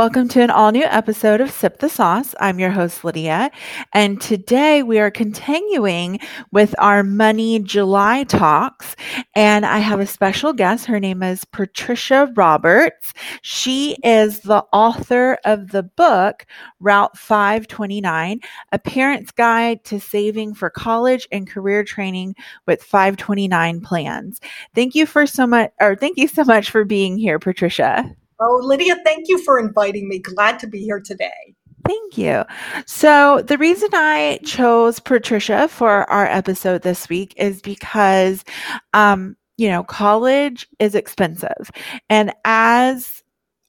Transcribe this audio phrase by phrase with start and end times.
[0.00, 2.34] Welcome to an all new episode of Sip the Sauce.
[2.40, 3.50] I'm your host, Lydia.
[3.92, 6.20] And today we are continuing
[6.52, 8.96] with our Money July talks.
[9.34, 10.86] And I have a special guest.
[10.86, 13.12] Her name is Patricia Roberts.
[13.42, 16.46] She is the author of the book,
[16.80, 18.40] Route 529,
[18.72, 24.40] A Parent's Guide to Saving for College and Career Training with 529 Plans.
[24.74, 28.16] Thank you for so much, or thank you so much for being here, Patricia.
[28.40, 30.18] Oh, Lydia, thank you for inviting me.
[30.18, 31.54] Glad to be here today.
[31.86, 32.44] Thank you.
[32.86, 38.44] So, the reason I chose Patricia for our episode this week is because,
[38.92, 41.70] um, you know, college is expensive.
[42.08, 43.19] And as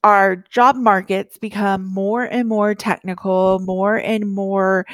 [0.04, 4.86] our job markets become more and more technical, more and more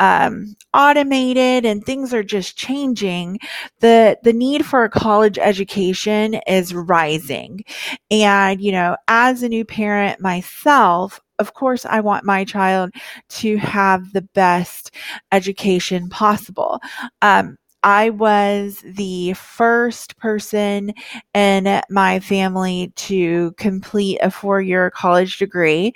[0.00, 3.38] um, automated, and things are just changing,
[3.80, 7.64] the the need for a college education is rising.
[8.10, 12.92] And you know, as a new parent myself, of course, I want my child
[13.30, 14.94] to have the best
[15.32, 16.80] education possible.
[17.22, 20.92] Um, I was the first person
[21.34, 25.92] in my family to complete a four year college degree.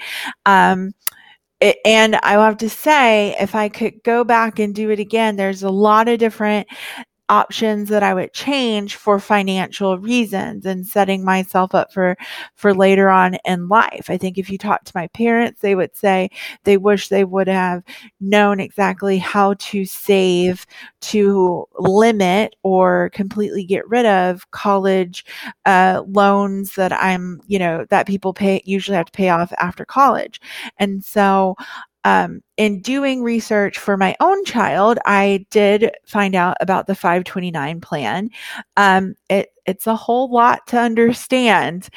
[0.47, 0.95] Um,
[1.85, 5.63] and I have to say, if I could go back and do it again, there's
[5.63, 6.69] a lot of different
[7.29, 12.17] options that I would change for financial reasons and setting myself up for
[12.55, 14.11] for later on in life.
[14.11, 16.31] I think if you talk to my parents, they would say
[16.65, 17.83] they wish they would have
[18.21, 20.67] known exactly how to save
[21.01, 25.25] to limit or completely get rid of college
[25.67, 29.85] uh, loans that I'm, you know, that people pay usually have to pay off after
[29.85, 30.41] college.
[30.79, 31.57] And so
[32.05, 37.81] um, in doing research for my own child, I did find out about the 529
[37.81, 38.31] plan.
[38.77, 41.89] Um, it, it's a whole lot to understand.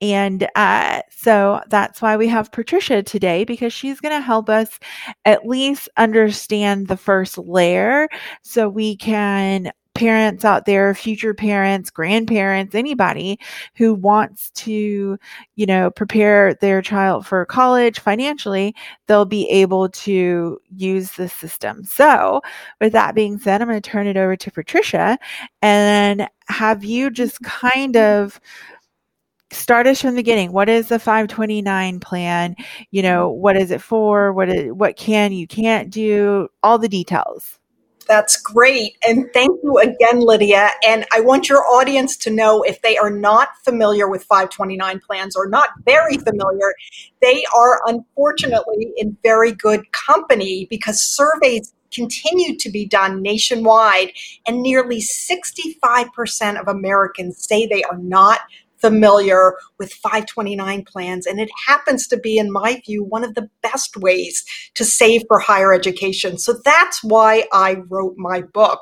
[0.00, 4.78] And uh, so that's why we have Patricia today because she's going to help us
[5.24, 8.08] at least understand the first layer
[8.42, 13.38] so we can parents out there, future parents, grandparents, anybody
[13.76, 15.18] who wants to,
[15.54, 18.74] you know, prepare their child for college financially,
[19.06, 21.84] they'll be able to use the system.
[21.84, 22.42] So,
[22.80, 25.18] with that being said, I'm going to turn it over to Patricia
[25.62, 28.40] and have you just kind of
[29.50, 30.52] start us from the beginning.
[30.52, 32.56] What is the 529 plan?
[32.90, 34.32] You know, what is it for?
[34.32, 36.48] What is, what can you can't do?
[36.62, 37.60] All the details.
[38.06, 38.96] That's great.
[39.06, 40.70] And thank you again, Lydia.
[40.86, 45.34] And I want your audience to know if they are not familiar with 529 plans
[45.36, 46.74] or not very familiar,
[47.22, 54.12] they are unfortunately in very good company because surveys continue to be done nationwide,
[54.46, 58.40] and nearly 65% of Americans say they are not
[58.84, 61.26] familiar with 529 plans.
[61.26, 65.22] And it happens to be, in my view, one of the best ways to save
[65.26, 66.36] for higher education.
[66.36, 68.80] So that's why I wrote my book.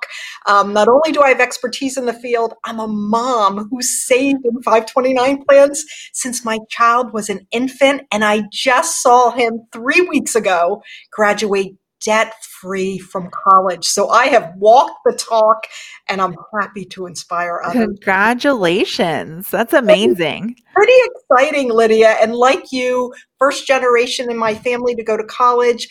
[0.48, 4.44] Um, not only do I have expertise in the field, I'm a mom who saved
[4.44, 8.02] in 529 plans since my child was an infant.
[8.10, 13.84] And I just saw him three weeks ago graduate debt free from college.
[13.84, 15.66] So I have walked the talk
[16.08, 17.86] and I'm happy to inspire others.
[17.86, 19.50] Congratulations.
[19.50, 20.56] That's amazing.
[20.74, 22.16] Pretty exciting, Lydia.
[22.22, 25.88] And like you, first generation in my family to go to college.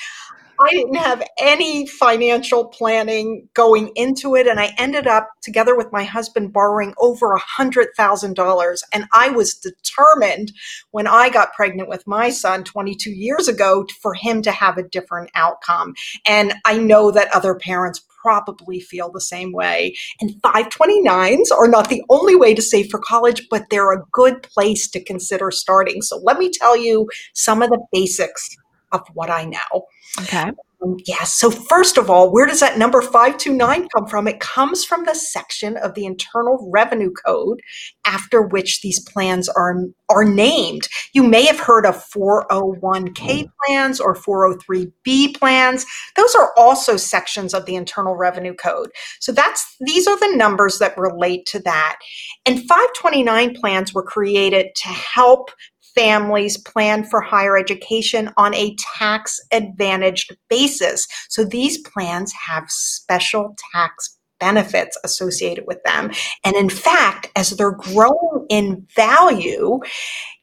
[0.61, 4.47] I didn't have any financial planning going into it.
[4.47, 8.77] And I ended up, together with my husband, borrowing over a $100,000.
[8.94, 10.51] And I was determined
[10.91, 14.88] when I got pregnant with my son 22 years ago for him to have a
[14.88, 15.95] different outcome.
[16.27, 19.95] And I know that other parents probably feel the same way.
[20.19, 24.44] And 529s are not the only way to save for college, but they're a good
[24.44, 26.03] place to consider starting.
[26.03, 28.56] So let me tell you some of the basics
[28.91, 29.85] of what I know.
[30.21, 30.51] Okay.
[30.83, 31.33] Um, yes.
[31.33, 34.27] So, first of all, where does that number 529 come from?
[34.27, 37.61] It comes from the section of the Internal Revenue Code
[38.05, 39.75] after which these plans are,
[40.09, 40.88] are named.
[41.13, 45.85] You may have heard of 401k plans or 403b plans.
[46.15, 48.89] Those are also sections of the Internal Revenue Code.
[49.19, 51.99] So, that's these are the numbers that relate to that.
[52.47, 55.51] And 529 plans were created to help
[55.95, 61.07] families plan for higher education on a tax advantaged basis.
[61.29, 66.11] So these plans have special tax benefits associated with them.
[66.43, 69.79] And in fact, as they're growing in value,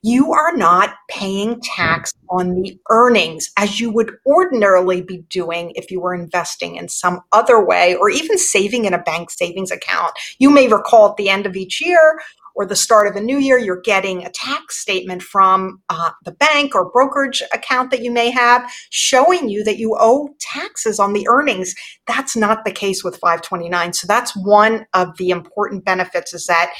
[0.02, 5.90] you are not paying tax on the earnings as you would ordinarily be doing if
[5.90, 10.12] you were investing in some other way or even saving in a bank savings account.
[10.38, 12.20] You may recall at the end of each year,
[12.58, 16.32] or the start of a new year, you're getting a tax statement from uh, the
[16.32, 21.12] bank or brokerage account that you may have showing you that you owe taxes on
[21.12, 21.72] the earnings.
[22.08, 23.92] That's not the case with 529.
[23.92, 26.72] So that's one of the important benefits is that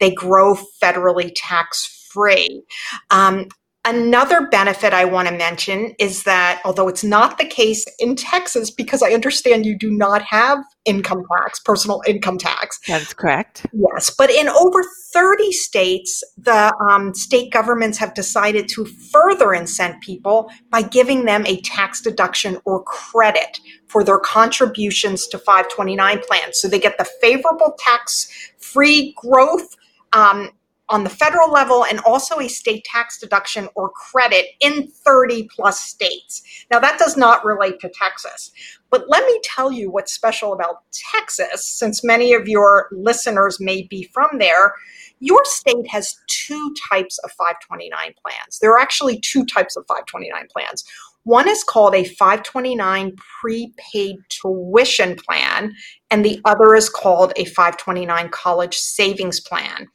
[0.00, 2.62] they grow federally tax free.
[3.10, 3.48] Um,
[3.88, 8.68] Another benefit I want to mention is that although it's not the case in Texas,
[8.68, 12.80] because I understand you do not have income tax, personal income tax.
[12.88, 13.64] That's correct.
[13.72, 20.00] Yes, but in over 30 states, the um, state governments have decided to further incent
[20.00, 26.60] people by giving them a tax deduction or credit for their contributions to 529 plans.
[26.60, 28.28] So they get the favorable tax
[28.58, 29.76] free growth.
[30.12, 30.50] Um,
[30.88, 35.80] on the federal level and also a state tax deduction or credit in 30 plus
[35.80, 36.42] states.
[36.70, 38.52] Now, that does not relate to Texas.
[38.90, 43.82] But let me tell you what's special about Texas, since many of your listeners may
[43.82, 44.74] be from there.
[45.18, 48.58] Your state has two types of 529 plans.
[48.60, 50.84] There are actually two types of 529 plans.
[51.24, 55.74] One is called a 529 prepaid tuition plan,
[56.08, 59.88] and the other is called a 529 college savings plan.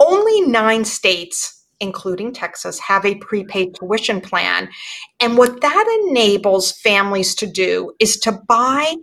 [0.00, 4.68] Only nine states, including Texas, have a prepaid tuition plan.
[5.20, 8.94] And what that enables families to do is to buy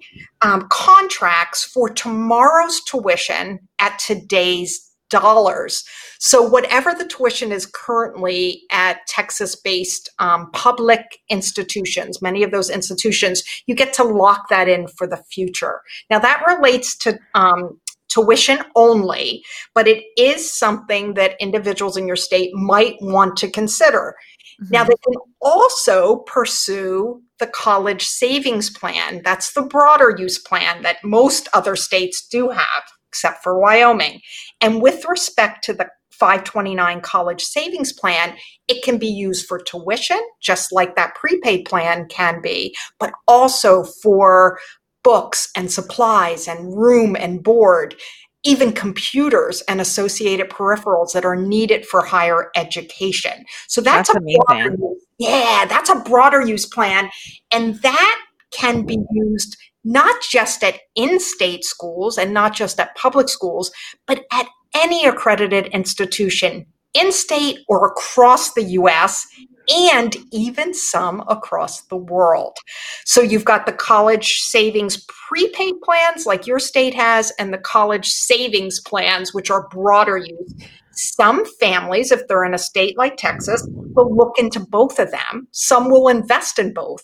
[0.42, 5.84] um, contracts for tomorrow's tuition at today's dollars.
[6.20, 12.70] So, whatever the tuition is currently at Texas based um, public institutions, many of those
[12.70, 15.82] institutions, you get to lock that in for the future.
[16.10, 17.80] Now, that relates to um,
[18.18, 19.44] tuition only,
[19.74, 24.16] but it is something that individuals in your state might want to consider.
[24.62, 24.74] Mm-hmm.
[24.74, 29.22] Now, they can also pursue the college savings plan.
[29.24, 34.22] That's the broader use plan that most other states do have, except for Wyoming.
[34.62, 38.36] And with respect to the 529 college savings plan,
[38.68, 43.84] it can be used for tuition, just like that prepaid plan can be, but also
[44.02, 44.58] for
[45.07, 47.95] books and supplies and room and board,
[48.44, 53.45] even computers and associated peripherals that are needed for higher education.
[53.69, 54.75] So that's, that's a broader,
[55.18, 57.09] yeah, that's a broader use plan.
[57.54, 58.21] And that
[58.51, 59.56] can be used
[59.86, 63.71] not just at in-state schools and not just at public schools,
[64.07, 66.65] but at any accredited institution
[66.98, 69.28] in state or across the US
[69.70, 72.58] and even some across the world.
[73.06, 78.08] So you've got the college savings prepaid plans like your state has, and the college
[78.08, 80.54] savings plans, which are broader use.
[80.92, 85.48] Some families, if they're in a state like Texas, will look into both of them.
[85.52, 87.04] Some will invest in both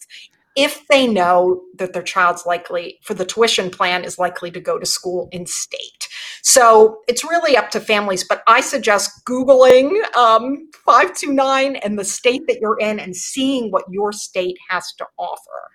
[0.55, 4.79] if they know that their child's likely for the tuition plan is likely to go
[4.79, 6.07] to school in state.
[6.41, 12.47] So it's really up to families, but I suggest Googling um, 529 and the state
[12.47, 15.69] that you're in and seeing what your state has to offer.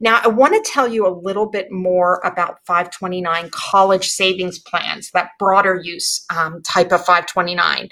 [0.00, 5.10] Now, I want to tell you a little bit more about 529 college savings plans,
[5.12, 7.88] that broader use um, type of 529.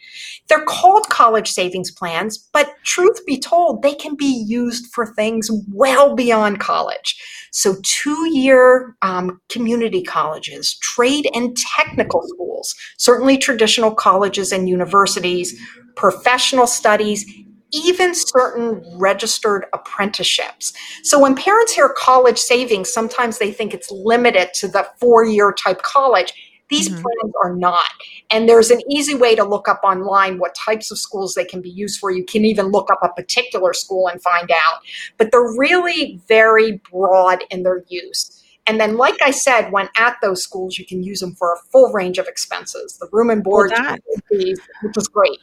[0.48, 5.50] They're called college savings plans, but truth be told, they can be used for things
[5.72, 7.16] well beyond college.
[7.50, 11.56] So, two year um, community colleges, trade and
[11.88, 15.60] technical schools, certainly traditional colleges and universities,
[15.96, 17.26] professional studies,
[17.72, 20.72] even certain registered apprenticeships.
[21.02, 25.52] So when parents hear college savings, sometimes they think it's limited to the four year
[25.52, 26.32] type college.
[26.70, 27.02] These mm-hmm.
[27.02, 27.90] plans are not.
[28.30, 31.62] And there's an easy way to look up online what types of schools they can
[31.62, 32.10] be used for.
[32.10, 34.80] You can even look up a particular school and find out.
[35.16, 38.37] But they're really very broad in their use.
[38.68, 41.56] And then, like I said, when at those schools, you can use them for a
[41.72, 43.96] full range of expenses the room and board, well,
[44.30, 45.38] which is great.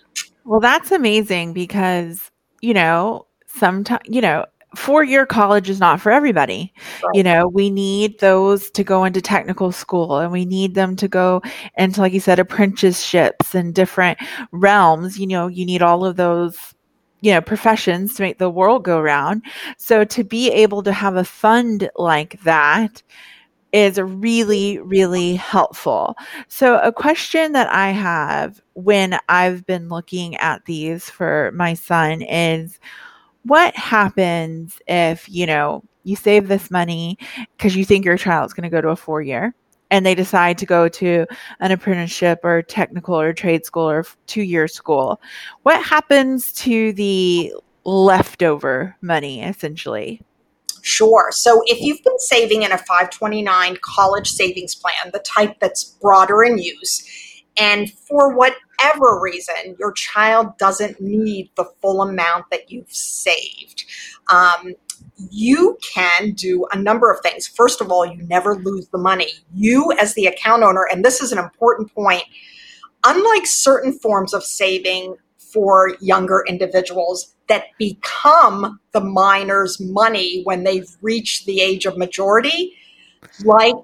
[0.45, 2.29] Well, that's amazing because,
[2.61, 6.71] you know, sometimes, you know, four year college is not for everybody.
[7.01, 7.15] Right.
[7.15, 11.07] You know, we need those to go into technical school and we need them to
[11.07, 11.41] go
[11.77, 14.19] into, like you said, apprenticeships and different
[14.51, 15.17] realms.
[15.17, 16.74] You know, you need all of those,
[17.25, 19.41] you know, professions to make the world go round.
[19.79, 23.01] So to be able to have a fund like that,
[23.73, 26.15] is really, really helpful.
[26.47, 32.21] So, a question that I have when I've been looking at these for my son
[32.21, 32.79] is
[33.43, 37.17] what happens if, you know, you save this money
[37.57, 39.53] because you think your child's going to go to a four year
[39.95, 41.25] and they decide to go to
[41.61, 45.21] an apprenticeship or technical or trade school or two year school?
[45.63, 47.53] What happens to the
[47.85, 50.21] leftover money essentially?
[50.81, 51.31] Sure.
[51.31, 56.43] So if you've been saving in a 529 college savings plan, the type that's broader
[56.43, 62.91] in use, and for whatever reason your child doesn't need the full amount that you've
[62.91, 63.85] saved,
[64.29, 64.73] um,
[65.17, 67.47] you can do a number of things.
[67.47, 69.31] First of all, you never lose the money.
[69.53, 72.23] You, as the account owner, and this is an important point,
[73.05, 80.97] unlike certain forms of saving for younger individuals that become the minor's money when they've
[81.01, 82.73] reached the age of majority,
[83.43, 83.75] like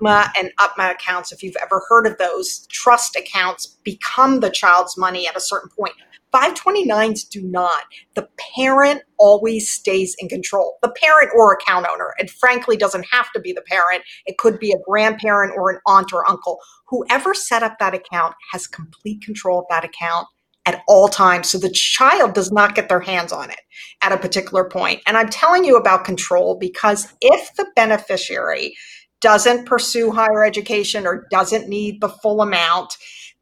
[0.00, 4.96] UGMA and UTMA accounts, if you've ever heard of those, trust accounts become the child's
[4.96, 5.94] money at a certain point.
[6.32, 7.84] 529s do not.
[8.14, 10.78] The parent always stays in control.
[10.82, 12.14] The parent or account owner.
[12.18, 14.02] It frankly doesn't have to be the parent.
[14.26, 16.58] It could be a grandparent or an aunt or uncle.
[16.88, 20.26] Whoever set up that account has complete control of that account
[20.66, 21.50] at all times.
[21.50, 23.60] So the child does not get their hands on it
[24.02, 25.00] at a particular point.
[25.06, 28.74] And I'm telling you about control because if the beneficiary
[29.20, 32.96] doesn't pursue higher education or doesn't need the full amount,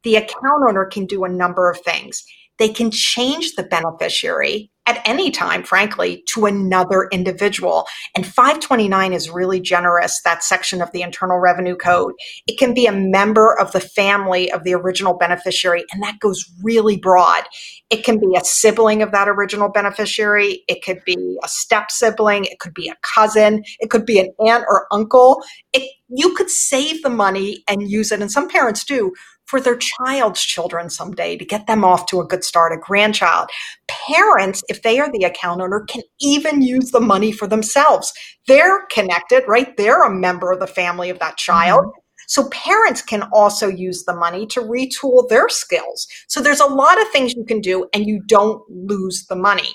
[0.05, 2.25] the account owner can do a number of things.
[2.59, 7.87] They can change the beneficiary at any time, frankly, to another individual.
[8.17, 12.15] And 529 is really generous, that section of the Internal Revenue Code.
[12.47, 16.43] It can be a member of the family of the original beneficiary, and that goes
[16.63, 17.45] really broad.
[17.91, 20.65] It can be a sibling of that original beneficiary.
[20.69, 22.47] It could be a step sibling.
[22.47, 23.65] It could be a cousin.
[23.81, 25.43] It could be an aunt or uncle.
[25.75, 29.13] It, you could save the money and use it, and some parents do,
[29.49, 33.49] for their child's children someday to get them off to a good start, a grandchild.
[33.89, 38.13] Parents, if they are the account owner, can even use the money for themselves.
[38.47, 39.75] They're connected, right?
[39.77, 41.81] They're a member of the family of that child.
[41.81, 42.01] Mm-hmm.
[42.29, 46.07] So parents can also use the money to retool their skills.
[46.29, 49.75] So there's a lot of things you can do and you don't lose the money.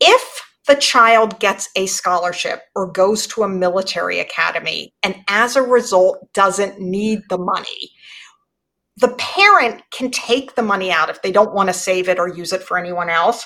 [0.00, 5.62] If the child gets a scholarship or goes to a military academy and as a
[5.62, 7.92] result doesn't need the money,
[8.96, 12.28] the parent can take the money out if they don't want to save it or
[12.28, 13.44] use it for anyone else.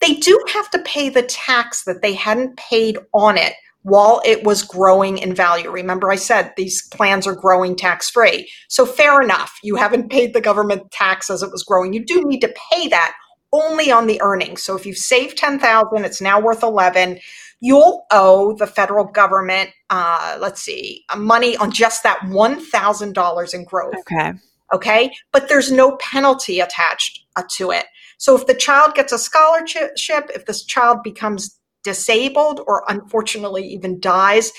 [0.00, 4.44] They do have to pay the tax that they hadn't paid on it while it
[4.44, 5.70] was growing in value.
[5.70, 8.50] Remember, I said these plans are growing tax free.
[8.68, 9.58] So, fair enough.
[9.62, 11.92] You haven't paid the government tax as it was growing.
[11.92, 13.14] You do need to pay that
[13.52, 14.62] only on the earnings.
[14.62, 17.18] So, if you've saved 10,000, it's now worth 11
[17.60, 23.94] you'll owe the federal government, uh, let's see, money on just that $1,000 in growth.
[24.00, 24.32] Okay.
[24.72, 25.12] Okay.
[25.32, 27.86] But there's no penalty attached uh, to it.
[28.18, 34.00] So if the child gets a scholarship, if this child becomes disabled or unfortunately even
[34.00, 34.52] dies,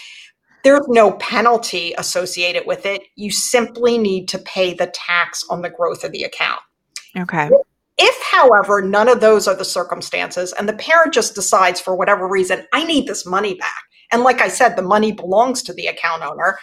[0.64, 3.04] there's no penalty associated with it.
[3.16, 6.60] You simply need to pay the tax on the growth of the account.
[7.18, 7.50] Okay.
[7.98, 12.28] If, however, none of those are the circumstances and the parent just decides for whatever
[12.28, 13.82] reason, I need this money back.
[14.12, 16.58] And like I said, the money belongs to the account owner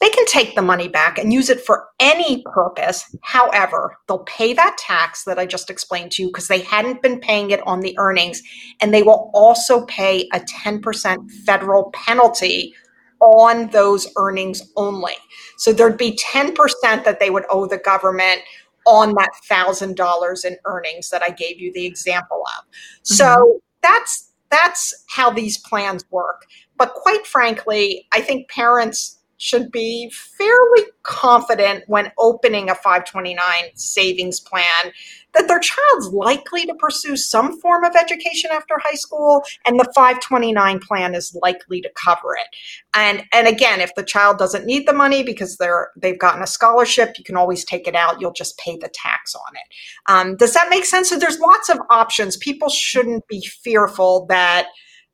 [0.00, 3.04] they can take the money back and use it for any purpose.
[3.22, 7.18] However, they'll pay that tax that I just explained to you because they hadn't been
[7.18, 8.42] paying it on the earnings.
[8.80, 12.74] And they will also pay a 10% federal penalty
[13.20, 15.14] on those earnings only.
[15.56, 18.42] So there'd be 10% that they would owe the government
[18.86, 22.64] on that $1,000 in earnings that I gave you the example of.
[22.64, 23.14] Mm-hmm.
[23.14, 26.46] So that's that's how these plans work.
[26.78, 33.38] But quite frankly, I think parents should be fairly confident when opening a 529
[33.74, 34.92] savings plan
[35.34, 39.92] that their child's likely to pursue some form of education after high school and the
[39.94, 42.48] 529 plan is likely to cover it.
[42.94, 46.46] And and again if the child doesn't need the money because they're they've gotten a
[46.46, 48.20] scholarship you can always take it out.
[48.20, 50.10] You'll just pay the tax on it.
[50.10, 51.10] Um, does that make sense?
[51.10, 52.36] So there's lots of options.
[52.36, 54.68] People shouldn't be fearful that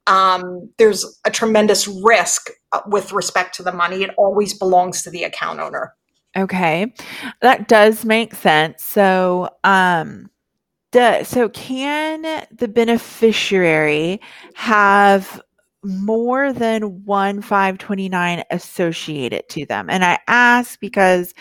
[0.07, 2.51] um, there's a tremendous risk
[2.87, 4.03] with respect to the money.
[4.03, 5.95] It always belongs to the account owner.
[6.37, 6.95] Okay,
[7.43, 8.83] that does make sense.
[8.83, 10.31] So, um,
[10.93, 14.21] the, so can the beneficiary
[14.55, 15.41] have
[15.85, 19.91] more than one 529 associated to them?
[19.91, 21.35] And I ask because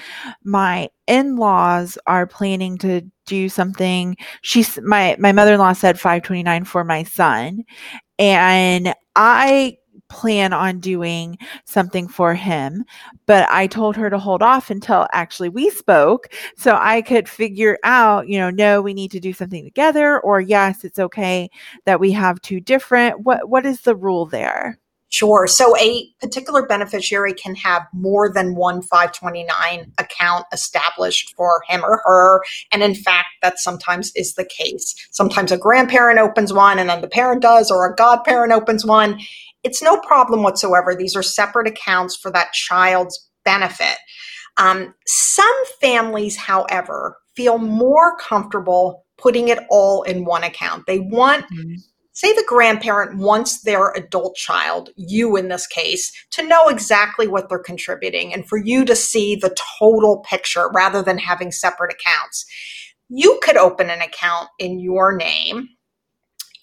[0.44, 4.18] my in-laws are planning to do something.
[4.42, 7.64] She's my my mother-in-law said 529 for my son
[8.22, 9.78] and I
[10.12, 12.84] plan on doing something for him,
[13.26, 16.28] but I told her to hold off until actually we spoke
[16.58, 20.42] so I could figure out, you know, no, we need to do something together or
[20.42, 21.50] yes, it's okay
[21.86, 23.22] that we have two different.
[23.22, 24.78] What what is the rule there?
[25.12, 25.46] Sure.
[25.46, 32.02] So a particular beneficiary can have more than one 529 account established for him or
[32.06, 32.42] her.
[32.72, 34.96] And in fact, that sometimes is the case.
[35.12, 39.20] Sometimes a grandparent opens one and then the parent does, or a godparent opens one.
[39.64, 40.96] It's no problem whatsoever.
[40.96, 43.98] These are separate accounts for that child's benefit.
[44.58, 50.86] Um, some families, however, feel more comfortable putting it all in one account.
[50.88, 51.76] They want mm-hmm
[52.14, 57.50] say the grandparent wants their adult child, you in this case, to know exactly what
[57.50, 62.46] they're contributing and for you to see the total picture rather than having separate accounts.
[63.10, 65.70] You could open an account in your name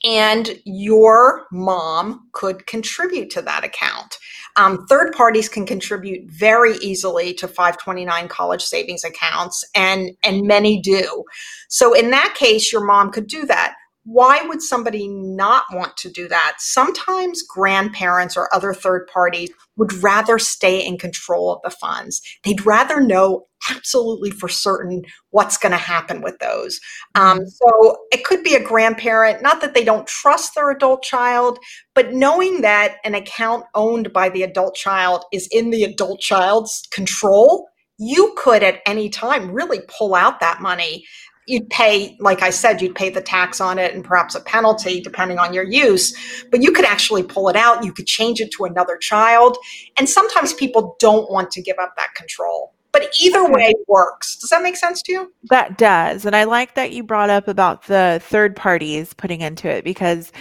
[0.05, 4.17] and your mom could contribute to that account.
[4.57, 10.81] Um, third parties can contribute very easily to 529 college savings accounts, and and many
[10.81, 11.25] do.
[11.69, 13.75] So in that case, your mom could do that
[14.11, 16.57] why would somebody not want to do that?
[16.59, 22.23] Sometimes grandparents or other third parties would rather stay in control of the funds.
[22.43, 26.81] They'd rather know absolutely for certain what's going to happen with those.
[27.17, 27.49] Um, mm-hmm.
[27.49, 31.59] so it could be a grandparent, not that they don't trust their adult child,
[31.95, 36.83] but knowing that an account owned by the adult child is in the adult child's
[36.93, 37.69] control.
[37.99, 41.05] You could at any time really pull out that money
[41.49, 45.01] you'd pay, like I said, you'd pay the tax on it and perhaps a penalty
[45.01, 47.85] depending on your use, but you could actually pull it out.
[47.85, 49.57] You could change it to another child.
[49.99, 52.75] And sometimes people don't want to give up that control.
[52.91, 54.37] But either way works.
[54.37, 55.33] Does that make sense to you?
[55.51, 56.25] That does.
[56.25, 60.33] And I like that you brought up about the third parties putting into it because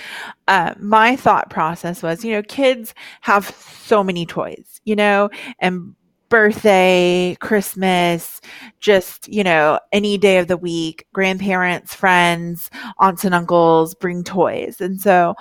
[0.47, 5.93] uh, my thought process was, you know, kids have so many toys, you know, and
[6.29, 8.41] birthday, Christmas,
[8.79, 12.69] just, you know, any day of the week, grandparents, friends,
[12.99, 14.81] aunts and uncles bring toys.
[14.81, 15.35] And so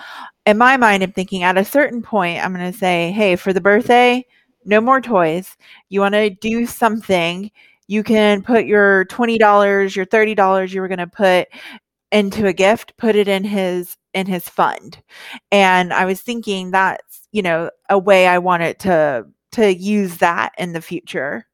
[0.46, 3.52] in my mind, I'm thinking at a certain point, I'm going to say, hey, for
[3.52, 4.24] the birthday,
[4.64, 5.56] no more toys.
[5.88, 7.50] You want to do something.
[7.88, 11.48] You can put your $20, your $30 you were going to put
[12.12, 15.02] into a gift, put it in his in his fund.
[15.52, 20.18] And I was thinking that's, you know, a way I want it to to use
[20.18, 21.46] that in the future.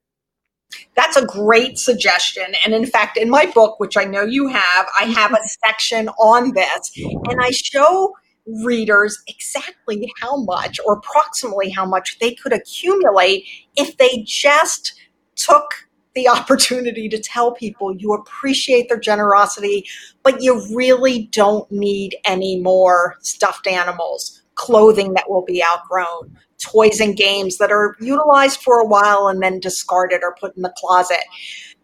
[0.96, 2.54] That's a great suggestion.
[2.64, 6.08] And in fact, in my book, which I know you have, I have a section
[6.08, 6.92] on this
[7.28, 8.12] and I show
[8.64, 14.94] readers exactly how much or approximately how much they could accumulate if they just
[15.36, 19.86] took the opportunity to tell people you appreciate their generosity,
[20.24, 27.00] but you really don't need any more stuffed animals, clothing that will be outgrown, toys
[27.00, 30.72] and games that are utilized for a while and then discarded or put in the
[30.76, 31.22] closet.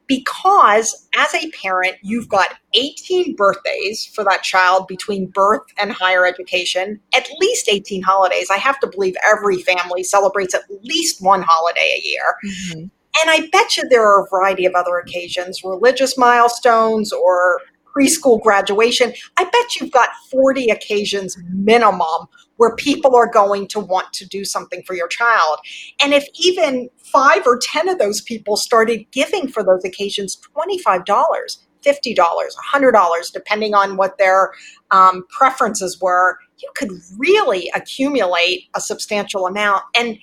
[0.06, 6.26] Because as a parent, you've got 18 birthdays for that child between birth and higher
[6.26, 8.48] education, at least 18 holidays.
[8.50, 12.36] I have to believe every family celebrates at least one holiday a year.
[12.42, 12.80] Mm-hmm.
[13.20, 17.60] And I bet you there are a variety of other occasions, religious milestones or
[17.98, 19.12] preschool graduation.
[19.36, 24.44] I bet you've got 40 occasions minimum where people are going to want to do
[24.44, 25.58] something for your child.
[26.00, 31.04] And if even five or 10 of those people started giving for those occasions $25,
[31.84, 34.52] $50, $100, depending on what their
[34.90, 39.84] um, preferences were, you could really accumulate a substantial amount.
[39.96, 40.18] And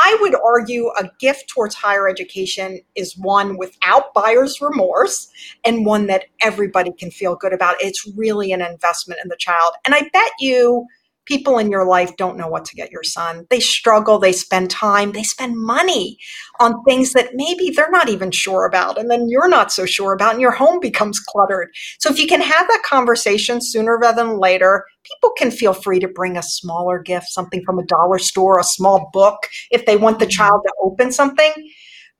[0.00, 5.28] I would argue a gift towards higher education is one without buyer's remorse
[5.64, 7.74] and one that everybody can feel good about.
[7.80, 9.72] It's really an investment in the child.
[9.84, 10.86] And I bet you
[11.28, 13.46] people in your life don't know what to get your son.
[13.50, 16.16] They struggle, they spend time, they spend money
[16.58, 18.98] on things that maybe they're not even sure about.
[18.98, 21.68] And then you're not so sure about, and your home becomes cluttered.
[21.98, 26.00] So if you can have that conversation sooner rather than later, people can feel free
[26.00, 29.98] to bring a smaller gift, something from a dollar store, a small book, if they
[29.98, 30.30] want the mm-hmm.
[30.30, 31.52] child to open something.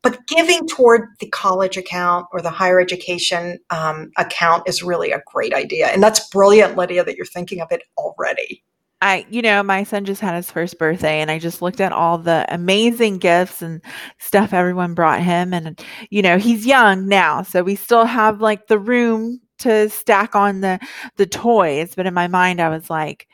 [0.02, 5.22] But giving toward the college account or the higher education um, account is really a
[5.26, 5.88] great idea.
[5.88, 8.62] And that's brilliant, Lydia, that you're thinking of it already.
[9.00, 11.92] I, you know, my son just had his first birthday and I just looked at
[11.92, 13.80] all the amazing gifts and
[14.18, 15.54] stuff everyone brought him.
[15.54, 15.80] And,
[16.10, 17.42] you know, he's young now.
[17.42, 20.80] So we still have like the room to stack on the,
[21.16, 21.94] the toys.
[21.94, 23.28] But in my mind, I was like,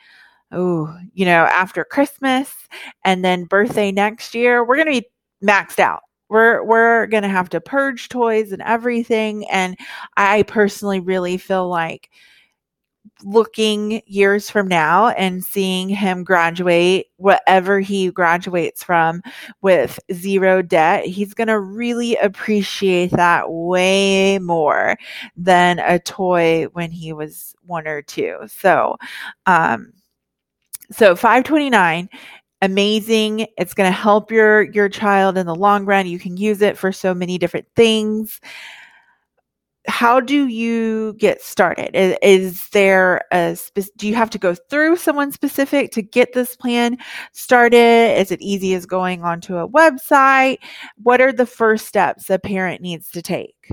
[0.51, 2.53] oh, you know, after Christmas
[3.03, 5.07] and then birthday next year, we're going to be
[5.43, 9.77] maxed out we're we're going to have to purge toys and everything and
[10.17, 12.09] i personally really feel like
[13.23, 19.21] looking years from now and seeing him graduate whatever he graduates from
[19.61, 24.97] with zero debt, he's going to really appreciate that way more
[25.35, 28.37] than a toy when he was one or two.
[28.47, 28.97] So,
[29.45, 29.93] um,
[30.91, 32.09] so 529
[32.61, 33.47] amazing.
[33.57, 36.07] It's going to help your your child in the long run.
[36.07, 38.39] You can use it for so many different things
[39.87, 41.95] how do you get started?
[41.95, 43.57] Is, is there a
[43.97, 46.97] do you have to go through someone specific to get this plan
[47.33, 48.19] started?
[48.19, 50.57] Is it easy as going onto a website?
[51.01, 53.71] What are the first steps a parent needs to take?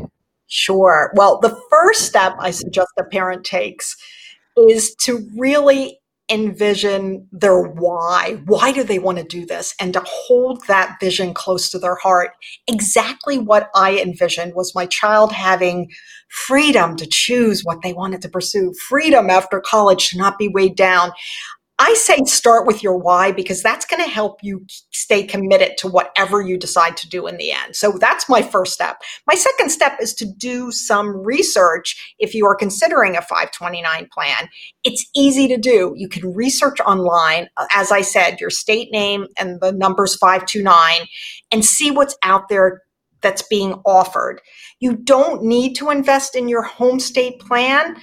[0.49, 1.13] Sure.
[1.17, 3.97] Well, the first step I suggest a parent takes
[4.57, 5.99] is to really
[6.31, 8.41] envision their why.
[8.47, 9.75] Why do they want to do this?
[9.81, 12.31] And to hold that vision close to their heart.
[12.67, 15.91] Exactly what I envisioned was my child having
[16.31, 20.77] freedom to choose what they wanted to pursue, freedom after college to not be weighed
[20.77, 21.13] down.
[21.83, 25.89] I say start with your why because that's going to help you stay committed to
[25.89, 27.75] whatever you decide to do in the end.
[27.75, 29.03] So that's my first step.
[29.27, 34.49] My second step is to do some research if you are considering a 529 plan.
[34.85, 35.93] It's easy to do.
[35.97, 41.09] You can research online, uh, as I said, your state name and the numbers 529
[41.51, 42.83] and see what's out there
[43.23, 44.41] that's being offered.
[44.79, 47.97] You don't need to invest in your home state plan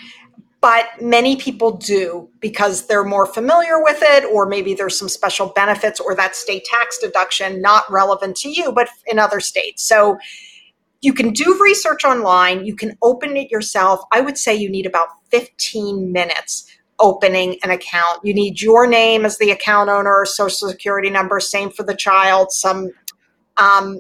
[0.62, 5.48] but many people do because they're more familiar with it or maybe there's some special
[5.56, 9.84] benefits or that state tax deduction not relevant to you but in other states.
[9.84, 10.18] So
[11.02, 12.66] you can do research online.
[12.66, 14.02] You can open it yourself.
[14.12, 16.66] I would say you need about 15 minutes
[17.00, 18.20] opening an account.
[18.24, 22.52] You need your name as the account owner social security number same for the child
[22.52, 22.92] some
[23.56, 24.00] um,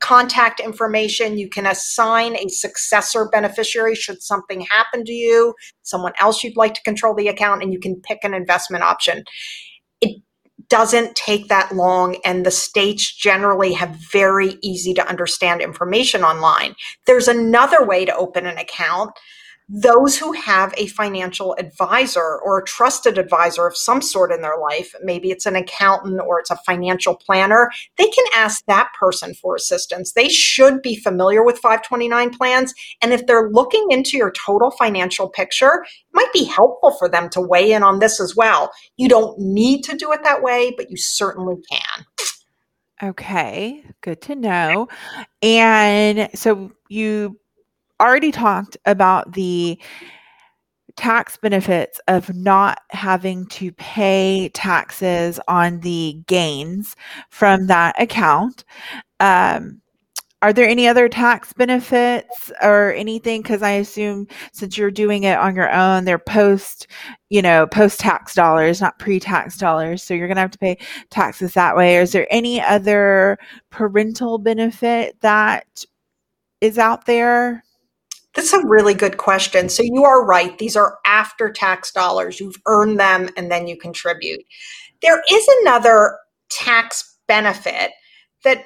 [0.00, 1.38] contact information.
[1.38, 6.74] You can assign a successor beneficiary should something happen to you, someone else you'd like
[6.74, 9.24] to control the account, and you can pick an investment option.
[10.00, 10.20] It
[10.68, 16.74] doesn't take that long, and the states generally have very easy to understand information online.
[17.06, 19.10] There's another way to open an account
[19.74, 24.58] those who have a financial advisor or a trusted advisor of some sort in their
[24.58, 29.32] life, maybe it's an accountant or it's a financial planner, they can ask that person
[29.32, 30.12] for assistance.
[30.12, 32.74] They should be familiar with 529 plans.
[33.02, 37.30] And if they're looking into your total financial picture, it might be helpful for them
[37.30, 38.72] to weigh in on this as well.
[38.98, 42.04] You don't need to do it that way, but you certainly can.
[43.02, 44.88] Okay, good to know.
[45.40, 47.40] And so you
[48.02, 49.80] already talked about the
[50.96, 56.96] tax benefits of not having to pay taxes on the gains
[57.30, 58.64] from that account.
[59.20, 59.80] Um,
[60.42, 63.42] are there any other tax benefits or anything?
[63.42, 66.88] Because I assume since you're doing it on your own, they're post,
[67.30, 70.02] you know, post tax dollars, not pre tax dollars.
[70.02, 70.78] So you're going to have to pay
[71.10, 71.96] taxes that way.
[71.96, 73.38] Or is there any other
[73.70, 75.84] parental benefit that
[76.60, 77.62] is out there?
[78.34, 79.68] That's a really good question.
[79.68, 80.56] So you are right.
[80.58, 82.40] These are after tax dollars.
[82.40, 84.40] You've earned them and then you contribute.
[85.02, 86.18] There is another
[86.50, 87.90] tax benefit
[88.44, 88.64] that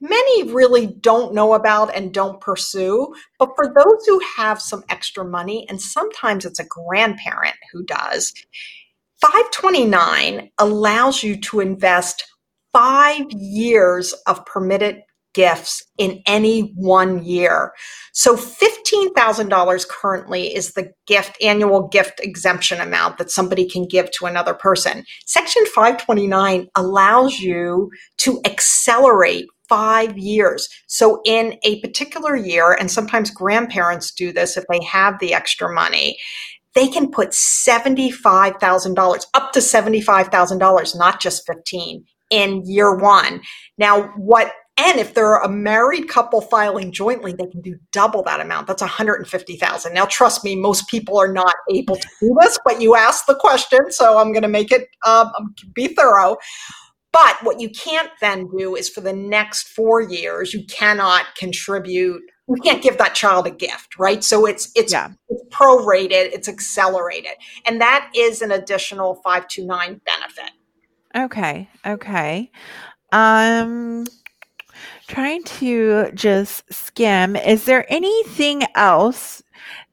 [0.00, 3.14] many really don't know about and don't pursue.
[3.38, 8.32] But for those who have some extra money, and sometimes it's a grandparent who does,
[9.20, 12.24] 529 allows you to invest
[12.72, 15.02] five years of permitted
[15.34, 17.72] gifts in any one year.
[18.12, 24.26] So $15,000 currently is the gift annual gift exemption amount that somebody can give to
[24.26, 25.04] another person.
[25.26, 30.68] Section 529 allows you to accelerate five years.
[30.86, 35.72] So in a particular year, and sometimes grandparents do this if they have the extra
[35.72, 36.18] money,
[36.74, 43.40] they can put $75,000 up to $75,000, not just 15 in year one.
[43.78, 48.40] Now, what and if they're a married couple filing jointly, they can do double that
[48.40, 48.68] amount.
[48.68, 49.92] That's 150,000.
[49.92, 53.34] Now, trust me, most people are not able to do this, but you asked the
[53.34, 55.32] question, so I'm going to make it um,
[55.74, 56.36] be thorough.
[57.12, 62.22] But what you can't then do is for the next four years, you cannot contribute.
[62.48, 64.22] You can't give that child a gift, right?
[64.22, 65.08] So it's it's, yeah.
[65.28, 67.32] it's prorated, it's accelerated,
[67.66, 70.50] and that is an additional five two nine benefit.
[71.16, 72.50] Okay, okay.
[73.10, 74.04] Um,
[75.08, 77.34] trying to just skim.
[77.34, 79.42] Is there anything else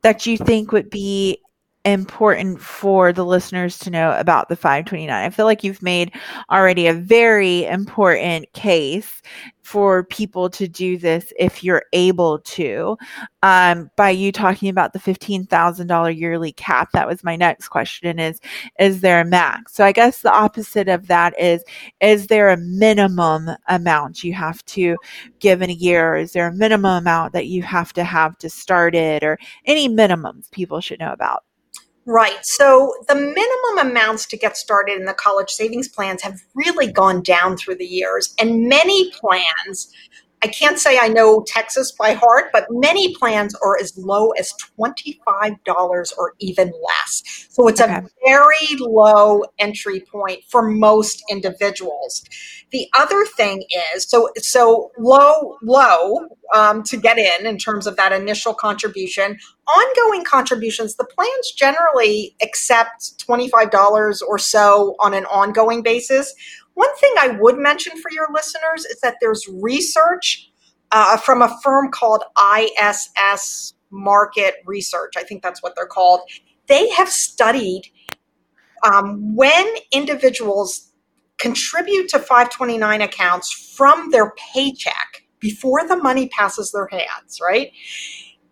[0.02, 1.40] that you think would be
[1.86, 5.10] important for the listeners to know about the 529?
[5.10, 6.12] I feel like you've made
[6.52, 9.22] already a very important case
[9.66, 12.96] for people to do this if you're able to.
[13.42, 18.40] Um, by you talking about the $15,000 yearly cap, that was my next question is,
[18.80, 19.74] is there a max?
[19.74, 21.64] So I guess the opposite of that is,
[22.00, 24.98] is there a minimum amount you have to
[25.40, 26.16] give in a year?
[26.16, 29.90] Is there a minimum amount that you have to have to start it or any
[29.90, 31.44] minimums people should know about?
[32.08, 32.46] Right.
[32.46, 37.24] So the minimum amounts to get started in the college savings plans have really gone
[37.24, 38.36] down through the years.
[38.40, 39.92] And many plans,
[40.46, 44.54] I can't say I know Texas by heart, but many plans are as low as
[44.80, 47.48] $25 or even less.
[47.50, 47.94] So it's okay.
[47.96, 52.24] a very low entry point for most individuals.
[52.70, 53.64] The other thing
[53.96, 59.40] is so so low low um, to get in in terms of that initial contribution.
[59.68, 66.36] Ongoing contributions, the plans generally accept $25 or so on an ongoing basis.
[66.76, 70.50] One thing I would mention for your listeners is that there's research
[70.92, 72.24] uh, from a firm called
[72.58, 75.14] ISS Market Research.
[75.18, 76.22] I think that's what they're called.
[76.68, 77.92] They have studied
[78.84, 80.92] um, when individuals
[81.38, 87.72] contribute to 529 accounts from their paycheck before the money passes their hands, right?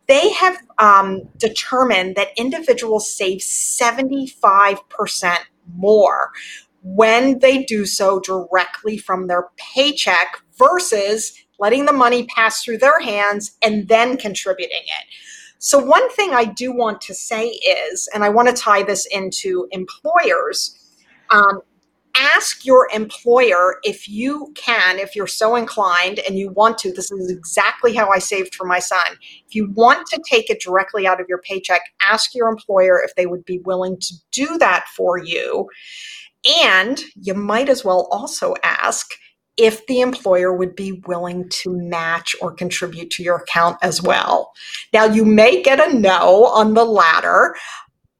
[0.08, 5.38] They have um, determined that individuals save 75%
[5.76, 6.32] more
[6.84, 13.00] when they do so directly from their paycheck versus letting the money pass through their
[13.00, 15.06] hands and then contributing it.
[15.60, 19.06] So, one thing I do want to say is, and I want to tie this
[19.06, 20.78] into employers,
[21.30, 21.62] um,
[22.17, 26.91] ask your employer if you can, if you're so inclined and you want to.
[26.91, 29.17] This is exactly how I saved for my son.
[29.48, 33.15] If you want to take it directly out of your paycheck, ask your employer if
[33.15, 35.69] they would be willing to do that for you.
[36.46, 39.08] And you might as well also ask
[39.56, 44.52] if the employer would be willing to match or contribute to your account as well.
[44.92, 47.56] Now, you may get a no on the latter,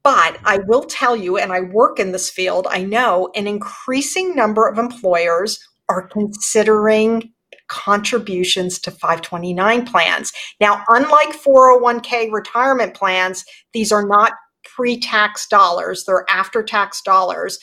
[0.04, 4.36] but I will tell you, and I work in this field, I know an increasing
[4.36, 5.58] number of employers
[5.88, 7.32] are considering
[7.68, 10.32] contributions to 529 plans.
[10.60, 14.32] Now, unlike 401k retirement plans, these are not
[14.64, 17.58] pre tax dollars, they're after tax dollars,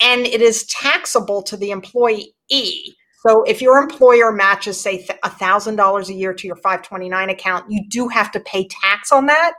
[0.00, 2.34] and it is taxable to the employee.
[3.26, 8.08] So if your employer matches, say, $1,000 a year to your 529 account, you do
[8.08, 9.54] have to pay tax on that.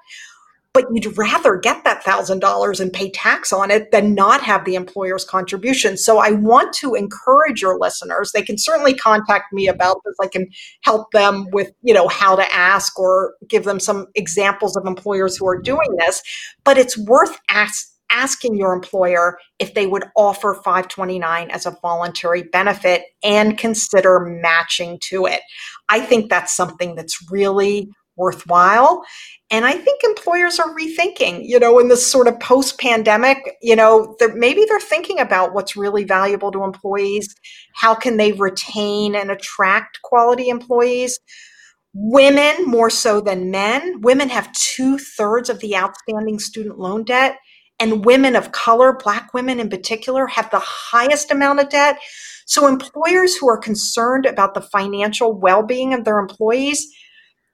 [0.71, 4.76] But you'd rather get that $1,000 and pay tax on it than not have the
[4.76, 5.95] employer's contribution.
[5.95, 8.34] So I want to encourage your listeners.
[8.34, 10.15] They can certainly contact me about this.
[10.21, 10.48] I can
[10.82, 15.38] help them with, you know, how to ask or give them some examples of employers
[15.38, 16.21] who are doing this.
[16.65, 22.44] But it's worth asking asking your employer if they would offer 529 as a voluntary
[22.44, 25.41] benefit and consider matching to it.
[25.89, 29.04] I think that's something that's really worthwhile.
[29.52, 33.76] And I think employers are rethinking, you know, in this sort of post pandemic, you
[33.76, 37.36] know, they're, maybe they're thinking about what's really valuable to employees.
[37.74, 41.20] How can they retain and attract quality employees?
[41.94, 44.02] Women more so than men.
[44.02, 47.38] Women have two thirds of the outstanding student loan debt
[47.86, 52.00] and women of color, black women in particular, have the highest amount of debt.
[52.48, 56.84] So employers who are concerned about the financial well-being of their employees,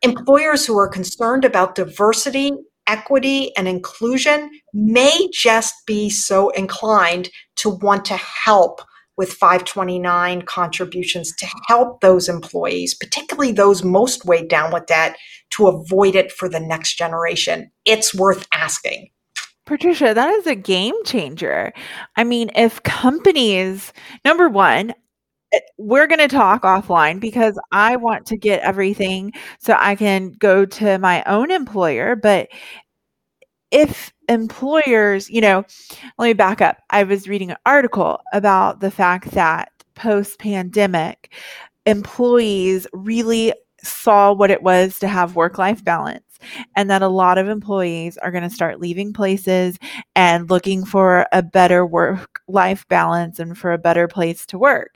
[0.02, 2.54] employers who are concerned about diversity,
[2.88, 8.82] equity, and inclusion may just be so inclined to want to help
[9.18, 15.18] with 529 contributions to help those employees, particularly those most weighed down with debt,
[15.50, 17.70] to avoid it for the next generation.
[17.84, 19.10] It's worth asking.
[19.72, 21.72] Patricia, that is a game changer.
[22.18, 23.94] I mean, if companies,
[24.26, 24.94] number one,
[25.54, 30.34] eh, we're going to talk offline because I want to get everything so I can
[30.34, 32.18] go to my own employer.
[32.18, 32.50] But
[33.72, 35.64] if employers, you know,
[36.18, 36.80] let me back up.
[36.90, 41.34] I was reading an article about the fact that post pandemic,
[41.86, 46.31] employees really saw what it was to have work life balance
[46.76, 49.78] and that a lot of employees are going to start leaving places
[50.16, 54.96] and looking for a better work life balance and for a better place to work.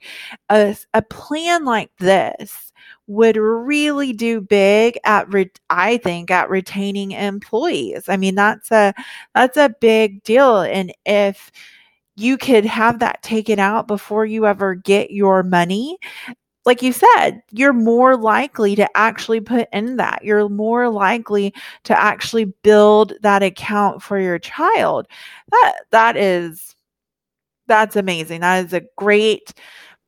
[0.50, 2.72] A, a plan like this
[3.08, 8.10] would really do big at re- I think at retaining employees.
[8.10, 8.94] I mean that's a
[9.34, 11.52] that's a big deal and if
[12.16, 15.98] you could have that taken out before you ever get your money
[16.66, 20.24] like you said, you're more likely to actually put in that.
[20.24, 25.08] You're more likely to actually build that account for your child.
[25.52, 26.76] That that is
[27.68, 28.42] that's amazing.
[28.42, 29.54] That is a great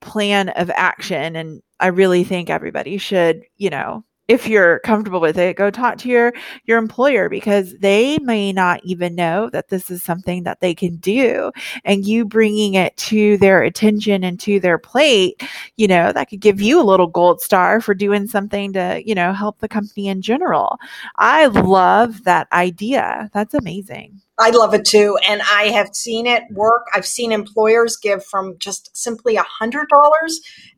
[0.01, 5.37] plan of action and I really think everybody should, you know, if you're comfortable with
[5.37, 6.33] it, go talk to your
[6.65, 10.97] your employer because they may not even know that this is something that they can
[10.97, 11.51] do.
[11.85, 15.41] And you bringing it to their attention and to their plate,
[15.77, 19.15] you know, that could give you a little gold star for doing something to, you
[19.15, 20.77] know, help the company in general.
[21.17, 23.29] I love that idea.
[23.33, 24.21] That's amazing.
[24.39, 25.17] I love it too.
[25.27, 26.87] And I have seen it work.
[26.93, 29.87] I've seen employers give from just simply $100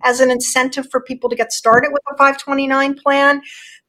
[0.03, 3.41] as an incentive for people to get started with a 529 plan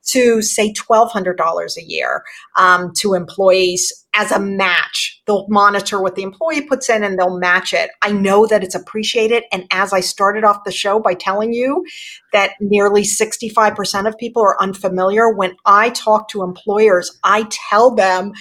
[0.06, 2.24] to say $1,200 a year
[2.56, 5.19] um, to employees as a match.
[5.30, 7.90] They'll monitor what the employee puts in and they'll match it.
[8.02, 9.44] I know that it's appreciated.
[9.52, 11.86] And as I started off the show by telling you
[12.32, 18.32] that nearly 65% of people are unfamiliar, when I talk to employers, I tell them,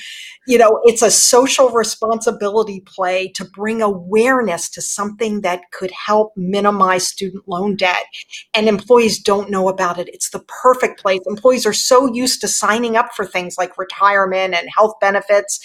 [0.48, 6.34] you know, it's a social responsibility play to bring awareness to something that could help
[6.36, 8.04] minimize student loan debt.
[8.56, 10.10] And employees don't know about it.
[10.12, 11.20] It's the perfect place.
[11.28, 15.60] Employees are so used to signing up for things like retirement and health benefits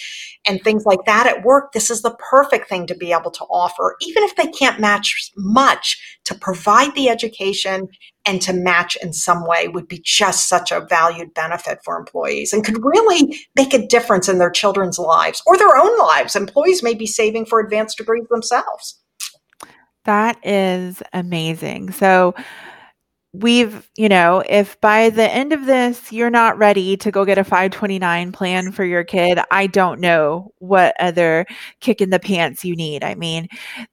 [0.47, 3.43] and things like that at work, this is the perfect thing to be able to
[3.45, 7.87] offer, even if they can't match much, to provide the education
[8.25, 12.53] and to match in some way would be just such a valued benefit for employees
[12.53, 16.35] and could really make a difference in their children's lives or their own lives.
[16.35, 18.99] Employees may be saving for advanced degrees themselves.
[20.05, 21.91] That is amazing.
[21.91, 22.35] So,
[23.39, 27.37] we've, you know, if by the end of this you're not ready to go get
[27.37, 31.45] a 529 plan for your kid, I don't know what other
[31.79, 33.03] kick in the pants you need.
[33.03, 33.47] I mean,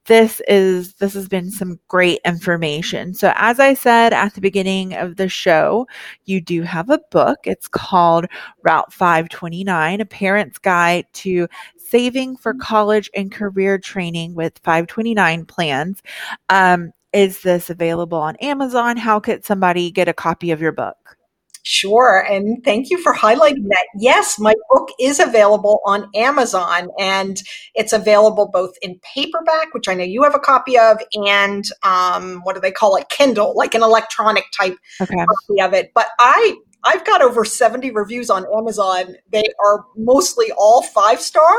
[0.05, 3.13] this is this has been some great information.
[3.13, 5.87] So as I said at the beginning of the show,
[6.25, 7.39] you do have a book.
[7.45, 8.25] It's called
[8.63, 16.01] Route 529, a parent's guide to saving for college and career training with 529 plans.
[16.49, 18.97] Um, is this available on Amazon?
[18.97, 21.17] How could somebody get a copy of your book?
[21.65, 22.19] Sure.
[22.29, 23.87] And thank you for highlighting that.
[23.97, 27.41] Yes, my book is available on Amazon and
[27.73, 32.41] it's available both in paperback, which I know you have a copy of, and um,
[32.43, 33.07] what do they call it?
[33.07, 35.15] Kindle, like an electronic type okay.
[35.15, 35.91] copy of it.
[35.95, 39.15] But I I've got over 70 reviews on Amazon.
[39.31, 41.55] They are mostly all five star.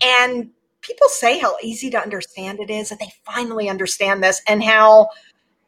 [0.00, 0.50] And
[0.82, 5.08] people say how easy to understand it is, that they finally understand this and how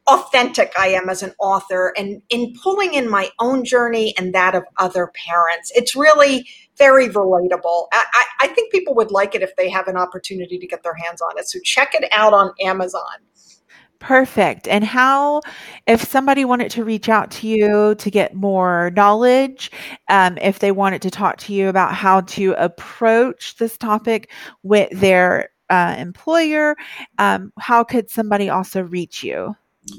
[0.07, 4.55] authentic I am as an author and in pulling in my own journey and that
[4.55, 5.72] of other parents.
[5.74, 6.46] It's really
[6.77, 7.87] very relatable.
[7.92, 10.94] I, I, think people would like it if they have an opportunity to get their
[10.94, 11.48] hands on it.
[11.48, 13.03] So check it out on Amazon.
[14.01, 14.69] Perfect.
[14.69, 15.41] And how,
[15.87, 19.71] if somebody wanted to reach out to you to get more knowledge,
[20.09, 24.31] um, if they wanted to talk to you about how to approach this topic
[24.63, 26.77] with their uh, employer,
[27.19, 29.57] um, how could somebody also reach you?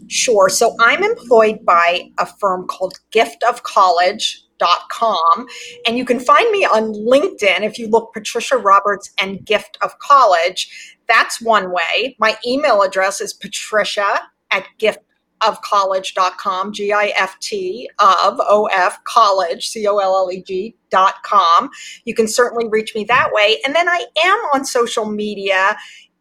[0.07, 0.49] Sure.
[0.49, 5.47] So I'm employed by a firm called Gift of College dot com.
[5.87, 9.97] And you can find me on linkedin if you look patricia roberts and gift of
[9.99, 10.97] college.
[11.07, 12.15] That's one way.
[12.19, 14.99] My email address is patricia at gift
[15.45, 21.69] of college.com g-i-f-t of o-f college c-o-l-l-e-g dot com.
[22.05, 23.59] You can certainly reach me that way.
[23.65, 25.77] And then i am on social media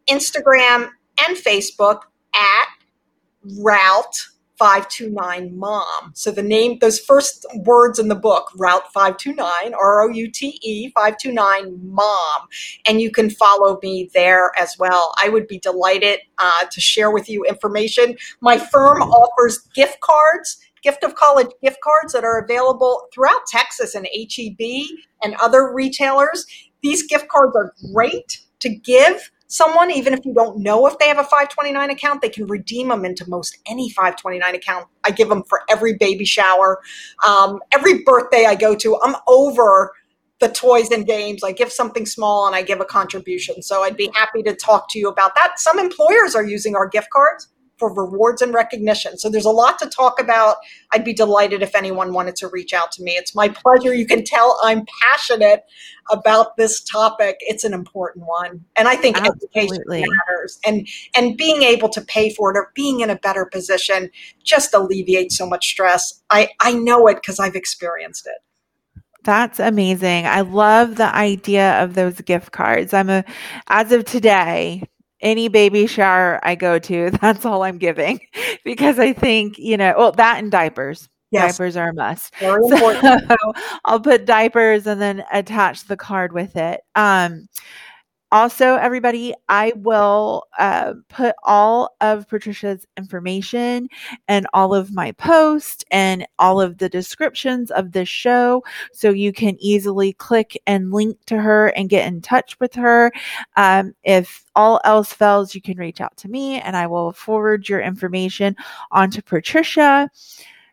[0.09, 0.89] instagram
[1.25, 2.01] and facebook
[2.33, 2.67] at
[3.61, 4.15] route
[4.57, 6.11] 529 mom.
[6.13, 10.59] So the name, those first words in the book, Route 529, R O U T
[10.63, 12.47] E 529 mom.
[12.87, 15.13] And you can follow me there as well.
[15.21, 18.15] I would be delighted uh, to share with you information.
[18.41, 20.59] My firm offers gift cards.
[20.83, 24.85] Gift of College gift cards that are available throughout Texas and HEB
[25.23, 26.45] and other retailers.
[26.83, 31.07] These gift cards are great to give someone, even if you don't know if they
[31.07, 34.87] have a 529 account, they can redeem them into most any 529 account.
[35.03, 36.81] I give them for every baby shower,
[37.25, 38.99] um, every birthday I go to.
[39.01, 39.93] I'm over
[40.39, 41.43] the toys and games.
[41.43, 43.61] I give something small and I give a contribution.
[43.61, 45.59] So I'd be happy to talk to you about that.
[45.59, 47.47] Some employers are using our gift cards
[47.77, 49.17] for rewards and recognition.
[49.17, 50.57] So there's a lot to talk about.
[50.91, 53.13] I'd be delighted if anyone wanted to reach out to me.
[53.13, 53.93] It's my pleasure.
[53.93, 55.63] You can tell I'm passionate
[56.09, 57.37] about this topic.
[57.41, 58.63] It's an important one.
[58.75, 59.57] And I think Absolutely.
[59.59, 59.85] education
[60.27, 60.59] matters.
[60.65, 64.09] And and being able to pay for it or being in a better position
[64.43, 66.21] just alleviates so much stress.
[66.29, 68.37] I, I know it because I've experienced it.
[69.23, 70.27] That's amazing.
[70.27, 72.93] I love the idea of those gift cards.
[72.93, 73.25] I'm a
[73.67, 74.83] as of today,
[75.25, 78.21] any baby shower I go to, that's all I'm giving
[78.63, 81.09] because I think, you know, well, that and diapers.
[81.31, 81.57] Yes.
[81.57, 82.33] Diapers are a must.
[82.37, 83.27] Very important.
[83.27, 83.35] So
[83.83, 86.81] I'll put diapers and then attach the card with it.
[86.95, 87.49] Um,
[88.31, 93.87] also, everybody, I will uh, put all of Patricia's information
[94.27, 99.31] and all of my posts and all of the descriptions of this show so you
[99.31, 103.11] can easily click and link to her and get in touch with her.
[103.57, 107.69] Um, if all else fails, you can reach out to me and I will forward
[107.69, 108.55] your information
[108.91, 110.09] onto Patricia.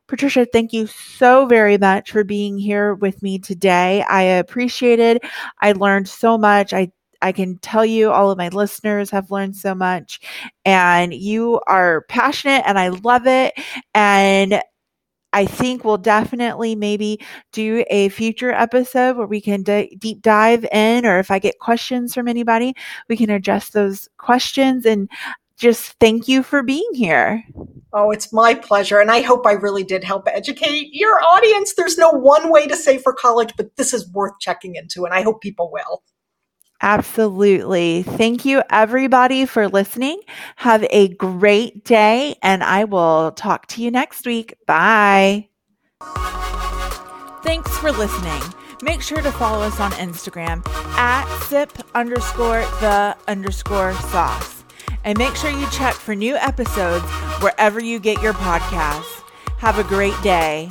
[0.07, 4.03] Patricia, thank you so very much for being here with me today.
[4.03, 5.23] I appreciate it.
[5.61, 6.73] I learned so much.
[6.73, 6.91] I
[7.23, 10.21] I can tell you all of my listeners have learned so much
[10.65, 13.55] and you are passionate and I love it.
[13.95, 14.61] And
[15.33, 17.19] I think we'll definitely maybe
[17.53, 21.59] do a future episode where we can d- deep dive in, or if I get
[21.59, 22.75] questions from anybody,
[23.09, 24.85] we can address those questions.
[24.85, 25.09] And
[25.57, 27.43] just thank you for being here.
[27.95, 29.01] Oh, it's my pleasure.
[29.01, 31.75] And I hope I really did help educate your audience.
[31.75, 35.15] There's no one way to save for college, but this is worth checking into, and
[35.15, 36.03] I hope people will.
[36.83, 38.03] Absolutely.
[38.03, 40.21] Thank you, everybody, for listening.
[40.57, 44.57] Have a great day, and I will talk to you next week.
[44.67, 45.49] Bye.
[47.45, 48.43] Thanks for listening.
[48.83, 50.67] Make sure to follow us on Instagram
[50.97, 54.65] at sip underscore the underscore sauce.
[55.05, 57.05] And make sure you check for new episodes
[57.41, 59.23] wherever you get your podcasts.
[59.59, 60.71] Have a great day.